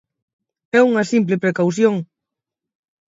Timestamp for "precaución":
1.43-1.95